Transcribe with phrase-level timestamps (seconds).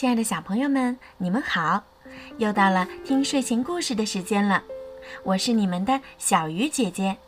[0.00, 1.84] 亲爱的小朋友们，你们好！
[2.38, 4.64] 又到了听睡前故事的时间了，
[5.24, 7.18] 我是你们的小鱼姐姐。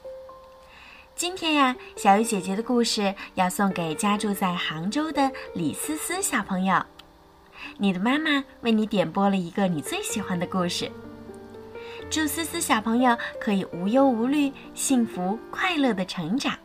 [1.14, 6.82] 今天呀，小鱼姐姐的故事要送给家住在杭州的李思思小朋友。
[7.76, 10.90] 你的妈妈为你点播了一个你最喜欢的故事，
[12.08, 16.56] 祝思思小朋友可以无忧无虑、幸福快乐的成长。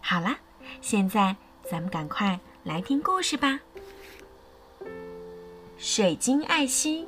[0.00, 0.38] 好啦，
[0.80, 1.34] 现在
[1.68, 3.58] 咱们赶快来听故事吧。
[5.80, 7.06] 水晶爱心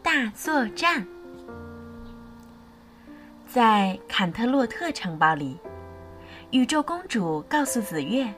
[0.00, 1.04] 大作战，
[3.48, 5.58] 在坎特洛特城堡里，
[6.52, 8.32] 宇宙公主告诉紫月，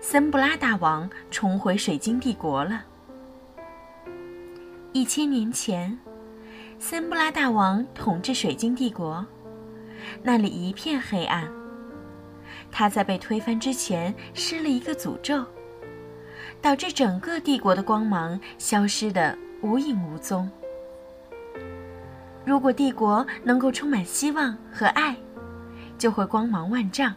[0.00, 2.82] 森布拉大王重回水晶帝国了。
[4.94, 5.98] 一千年前，
[6.78, 9.22] 森布拉大王统治水晶帝国，
[10.22, 11.46] 那里一片黑暗。
[12.70, 15.44] 他在被推翻之前施了一个诅咒。
[16.62, 20.48] 导致整个帝国的光芒消失得无影无踪。
[22.44, 25.16] 如果帝国能够充满希望和爱，
[25.98, 27.12] 就会光芒万丈；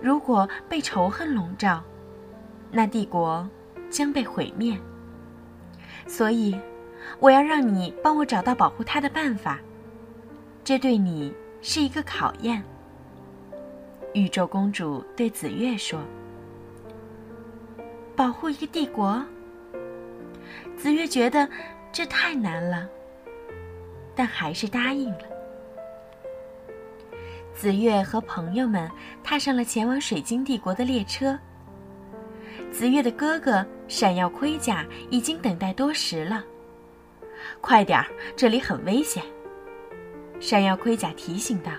[0.00, 1.82] 如果被仇恨笼罩，
[2.70, 3.48] 那帝国
[3.88, 4.76] 将被毁灭。
[6.06, 6.58] 所以，
[7.20, 9.60] 我要让你帮我找到保护他的办法。
[10.64, 12.62] 这对你是一个考验。”
[14.14, 16.00] 宇宙公主对紫月说。
[18.14, 19.24] 保护一个帝国，
[20.76, 21.48] 紫月觉得
[21.90, 22.88] 这太难了，
[24.14, 25.24] 但还是答应了。
[27.54, 28.90] 紫月和朋友们
[29.22, 31.38] 踏上了前往水晶帝国的列车。
[32.70, 36.44] 紫月的哥哥闪耀盔甲已经等待多时了，
[37.60, 39.22] 快点儿，这里很危险。
[40.40, 41.70] 闪耀盔甲提醒道：“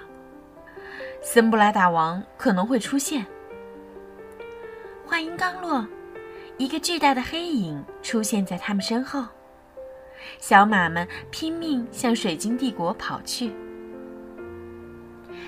[1.22, 3.26] 森布拉大王可能会出现。”
[5.06, 5.86] 话音刚落。
[6.58, 9.26] 一个巨大的黑影出现在他们身后，
[10.40, 13.52] 小马们拼命向水晶帝国跑去。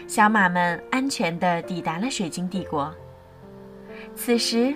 [0.07, 2.93] 小马们安全地抵达了水晶帝国。
[4.15, 4.73] 此时，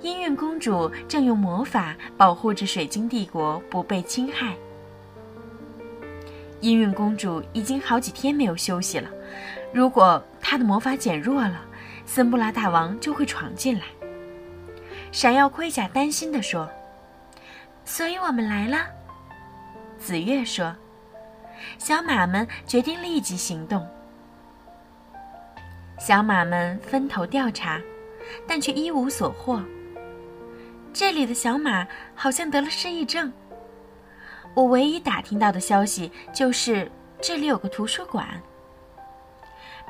[0.00, 4.56] 音韵公主正用魔法保护着水晶帝国不被侵害。
[6.60, 9.10] 音韵公主已经好几天没有休息了，
[9.72, 11.60] 如果她的魔法减弱了，
[12.06, 13.84] 森布拉大王就会闯进来。
[15.12, 16.70] 闪耀盔甲担心地说
[17.84, 18.86] ：“所以我们来了。”
[19.98, 20.74] 紫月说
[21.78, 23.86] ：“小马们决定立即行动。”
[25.98, 27.80] 小马们分头调查，
[28.46, 29.62] 但却一无所获。
[30.92, 33.30] 这里的小马好像得了失忆症。
[34.54, 38.26] 我唯一打听到的消息就是这里有个图书馆。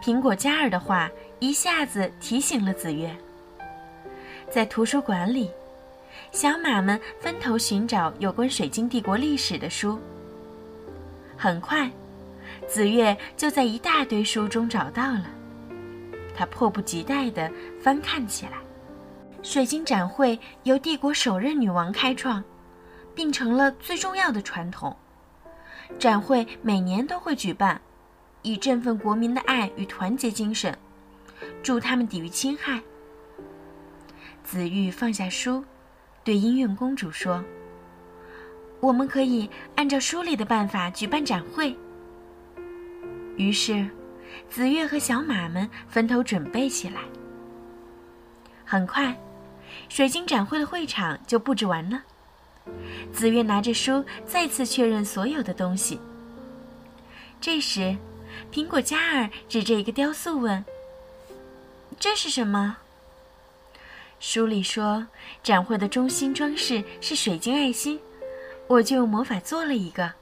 [0.02, 3.14] 苹果嘉儿的话一下子提醒了紫月。
[4.50, 5.48] 在图书馆里，
[6.32, 9.96] 小马们分头寻找有关水晶帝国历史的书。
[11.36, 11.88] 很快，
[12.66, 15.26] 紫月就在一大堆书中找到了。
[16.34, 17.48] 他迫不及待地
[17.80, 18.52] 翻看起来。
[19.40, 22.42] 水晶展会由帝国首任女王开创，
[23.14, 24.94] 并成了最重要的传统。
[25.96, 27.80] 展会每年都会举办，
[28.42, 30.76] 以振奋国民的爱与团结精神，
[31.62, 32.82] 助他们抵御侵害。
[34.50, 35.64] 紫玉放下书，
[36.24, 37.44] 对音韵公主说
[38.82, 41.78] ：“我们可以按照书里的办法举办展会。”
[43.38, 43.88] 于是，
[44.50, 47.02] 紫月和小马们分头准备起来。
[48.64, 49.16] 很快，
[49.88, 52.02] 水晶展会的会场就布置完了。
[53.12, 56.00] 紫月拿着书，再次确认所有的东西。
[57.40, 57.96] 这时，
[58.52, 60.64] 苹果嘉儿指着一个雕塑问
[62.00, 62.78] ：“这是什么？”
[64.20, 65.06] 书里说，
[65.42, 67.98] 展会的中心装饰是水晶爱心，
[68.66, 70.12] 我就用魔法做了一个。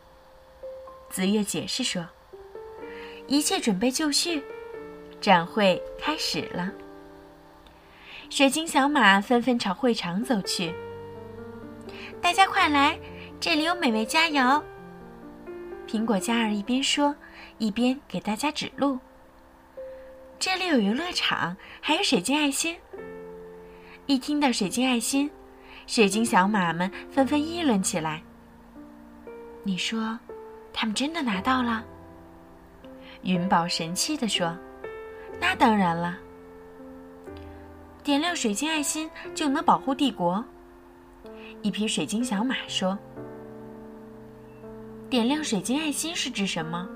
[1.10, 2.06] 紫月解释说
[3.26, 4.44] ：“一切准备就绪，
[5.20, 6.70] 展会开始了。”
[8.30, 10.72] 水晶小马纷纷朝会场走去。
[12.22, 12.96] 大家快来，
[13.40, 14.62] 这里有美味佳肴。
[15.88, 17.16] 苹果嘉儿一边说，
[17.58, 19.00] 一边给大家指路。
[20.38, 22.76] 这里有游乐场，还有水晶爱心。
[24.08, 25.30] 一听到水晶爱心，
[25.86, 28.22] 水晶小马们纷纷议论起来。
[29.62, 30.18] 你说，
[30.72, 31.84] 他们真的拿到了？
[33.20, 34.56] 云宝神气地说
[35.38, 36.16] ：“那当然了，
[38.02, 40.42] 点亮水晶爱心就能保护帝国。”
[41.60, 42.98] 一匹水晶小马说
[45.10, 46.88] ：“点亮水晶爱心是指什么？”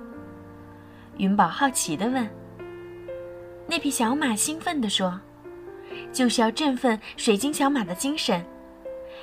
[1.18, 2.26] 云宝好奇地问。
[3.66, 5.20] 那匹小马兴奋地说。
[6.12, 8.44] 就是要振奋水晶小马的精神，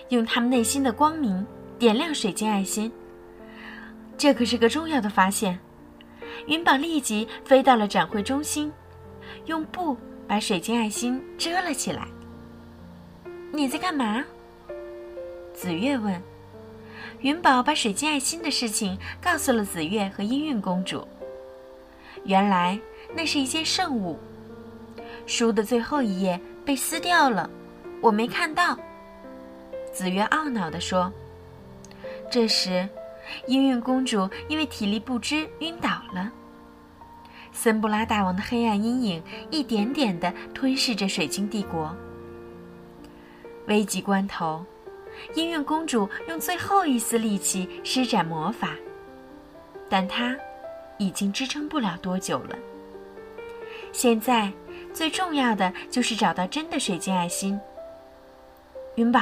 [0.09, 1.45] 用他们内心的光明
[1.77, 2.91] 点亮水晶爱心。
[4.17, 5.57] 这可是个重要的发现。
[6.47, 8.71] 云宝立即飞到了展会中心，
[9.45, 9.97] 用布
[10.27, 12.07] 把水晶爱心遮了起来。
[13.51, 14.23] 你在干嘛？
[15.53, 16.21] 紫月问。
[17.21, 21.05] 云宝把水晶爱心的事情告诉了紫月和音韵公主。
[22.23, 22.79] 原来
[23.13, 24.17] 那是一件圣物，
[25.25, 26.39] 书的最后一页
[26.69, 27.50] 被撕掉了，
[28.00, 28.77] 我没看到。
[29.92, 31.12] 紫月懊恼地说。
[32.30, 32.88] 这时，
[33.48, 36.31] 音韵公主因为体力不支晕倒了。
[37.51, 41.92] 森布拉大王的黑暗阴影一点点地吞噬着水晶帝国。
[43.65, 44.63] 危急关头，
[45.33, 48.75] 音韵公主用最后一丝力气施展魔法，
[49.89, 50.38] 但她
[51.00, 52.56] 已经支撑不了多久了。
[53.92, 54.54] 现在
[54.94, 57.59] 最重要的就是找到真的水晶爱心。
[58.95, 59.21] 云宝。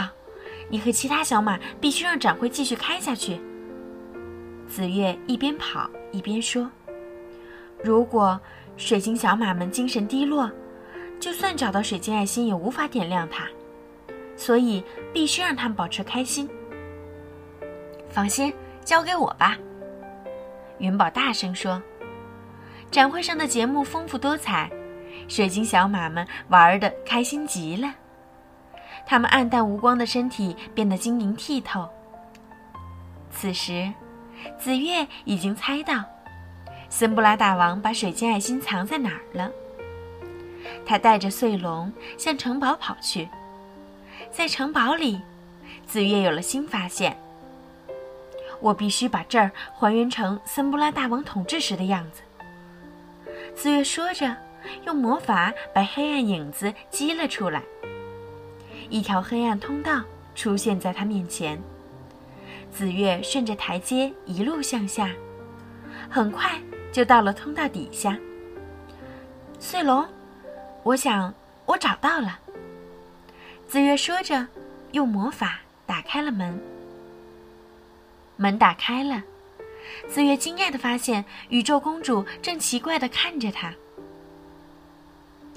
[0.69, 3.39] 你和其他小马必须让展会继续开下去。
[4.67, 6.69] 紫月一边跑一边说
[7.81, 8.37] ：“如果
[8.75, 10.51] 水晶小马们精神低落，
[11.21, 13.47] 就算找到水晶爱心也无法点亮它，
[14.35, 14.83] 所以
[15.13, 16.49] 必须让他们保持开心。”
[18.11, 18.53] 放心，
[18.83, 19.57] 交给我吧。”
[20.79, 21.81] 云宝大声说。
[22.91, 24.69] 展会上的节目丰富多彩，
[25.27, 27.93] 水晶小马们玩得开心极了。
[29.05, 31.87] 他们暗淡无光的身体变得晶莹剔透。
[33.31, 33.91] 此时，
[34.59, 36.03] 紫月已经猜到，
[36.89, 39.51] 森布拉大王把水晶爱心藏在哪儿了。
[40.85, 43.29] 他带着碎龙向城堡跑去，
[44.31, 45.21] 在城堡里，
[45.85, 47.17] 紫月有了新发现。
[48.59, 52.21] 我必须把这儿还原成森布拉大王统治时的样子。
[53.55, 54.35] 紫月说着，
[54.85, 57.63] 用魔法把黑暗影子激了出来。
[58.89, 60.01] 一条黑暗通道
[60.35, 61.61] 出现在他面前。
[62.71, 65.09] 紫月顺着台阶一路向下，
[66.09, 66.61] 很快
[66.91, 68.17] 就到了通道底下。
[69.59, 70.05] 碎龙，
[70.83, 71.33] 我想
[71.65, 72.39] 我找到了。
[73.67, 74.47] 紫月说着，
[74.91, 76.61] 用魔法打开了门。
[78.35, 79.23] 门打开了，
[80.07, 83.73] 紫月惊讶地发现宇宙公主正奇怪地看着她。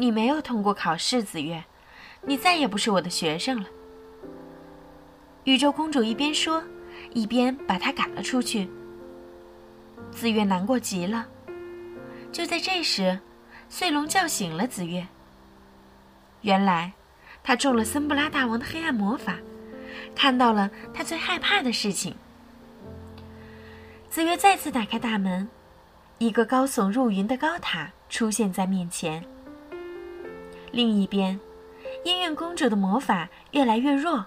[0.00, 1.62] 你没有通过考试，紫月。
[2.22, 3.68] 你再也不是我的学生了。
[5.44, 6.64] 宇宙公主一边说，
[7.12, 8.66] 一边把他赶了出去。
[10.10, 11.26] 紫月难过极了。
[12.32, 13.20] 就在这时，
[13.68, 15.06] 碎龙叫醒了紫月。
[16.40, 16.94] 原来，
[17.42, 19.36] 他中了森布拉大王的黑暗魔法，
[20.16, 22.16] 看到了他最害怕的事情。
[24.08, 25.46] 紫月再次打开大门，
[26.16, 29.22] 一个高耸入云的高塔出现在面前。
[30.72, 31.38] 另一边。
[32.04, 34.24] 音韵公主的魔法越来越弱，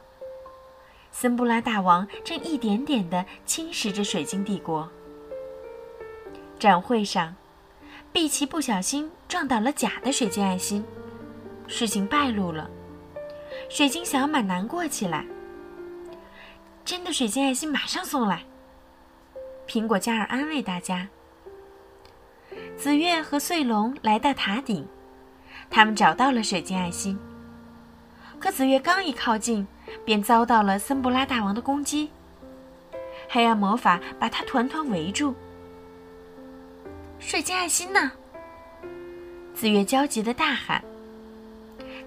[1.12, 4.90] 森布拉大王正一点点地侵蚀着水晶帝国。
[6.60, 7.36] 展会上，
[8.12, 10.84] 碧琪不小心撞倒了假的水晶爱心，
[11.68, 12.70] 事情败露了。
[13.70, 15.26] 水晶小马难过起来。
[16.86, 18.44] 真的水晶爱心马上送来。
[19.68, 21.08] 苹果嘉儿安慰大家。
[22.78, 24.86] 紫月和穗龙来到塔顶，
[25.70, 27.18] 他们找到了水晶爱心。
[28.40, 29.66] 可紫月刚一靠近，
[30.04, 32.10] 便遭到了森布拉大王的攻击。
[33.30, 35.34] 黑暗魔法把他团团围住。
[37.20, 38.12] 水晶爱心呢？
[39.56, 40.84] 紫月焦急的大喊：“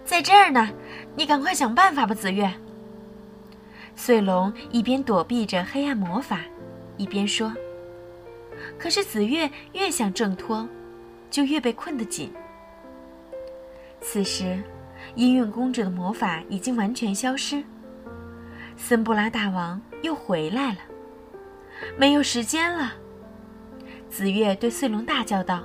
[0.05, 0.69] 在这儿呢！
[1.15, 2.53] 你赶快想办法吧，紫月。”
[3.97, 6.41] 穗龙一边躲避着黑暗魔法，
[6.99, 7.51] 一边说
[8.79, 10.69] ：“可是紫月越想挣脱，
[11.31, 12.31] 就越被困得紧。”
[14.09, 14.63] 此时。
[15.15, 17.63] 音韵公主的魔法已经完全消失。
[18.77, 20.79] 森布拉大王又回来了，
[21.97, 22.93] 没有时间了。
[24.11, 25.63] 紫月对碎龙大叫道：“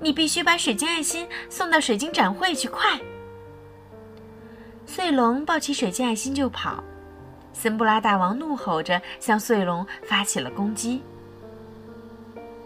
[0.00, 3.00] 你必须把水晶爱心送到水晶展会去，快！”
[4.84, 6.82] 碎龙抱起水晶爱心就跑。
[7.52, 11.00] 森布拉大王怒吼着向碎龙发起了攻击。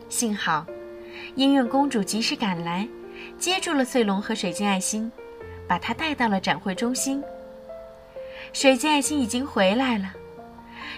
[0.09, 0.67] 幸好，
[1.37, 2.89] 音韵公主及时赶来，
[3.39, 5.11] 接住了碎龙和水晶爱心。
[5.69, 7.23] 把他带到了展会中心。
[8.55, 10.15] 水晶爱心已经回来了，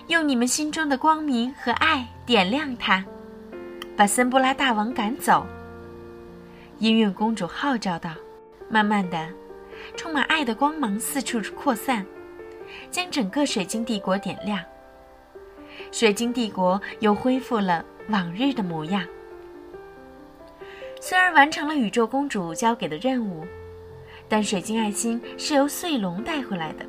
[0.07, 3.05] 用你们心中的光明和爱点亮它，
[3.97, 5.45] 把森布拉大王赶走。
[6.79, 8.13] 音韵公主号召道
[8.71, 9.29] ：“慢慢的，
[9.97, 12.07] 充满爱的光芒四处扩散，
[12.93, 14.61] 将整个水晶帝国点亮。
[15.91, 19.05] 水晶帝国又恢复了往日的模样。
[21.01, 23.45] 虽然完成了宇宙公主交给的任务。”
[24.29, 26.87] 但水晶爱心是由碎龙带回来的，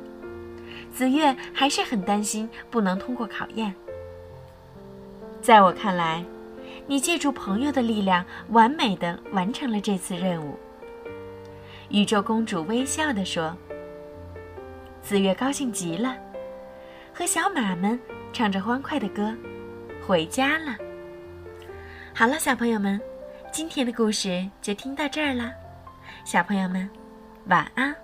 [0.92, 3.74] 紫月还是很担心不能通过考验。
[5.40, 6.24] 在我看来，
[6.86, 10.56] 你借助朋友的力量，完美的完成了这次任务。
[11.88, 13.56] 宇宙公主微笑地说
[15.02, 16.16] ：“紫月高兴极了，
[17.12, 17.98] 和小马们
[18.32, 19.34] 唱着欢快的歌，
[20.06, 20.76] 回家了。”
[22.14, 23.00] 好了，小朋友们，
[23.52, 25.52] 今天的故事就听到这儿了。
[26.24, 26.88] 小朋友们，
[27.48, 27.94] 晚安。